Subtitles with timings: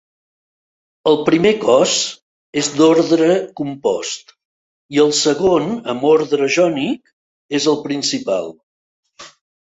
[1.09, 1.91] El primer cos
[2.61, 3.27] és d'ordre
[3.61, 4.33] compost
[4.97, 7.13] i el segon amb ordre jònic
[7.59, 8.49] és el principal.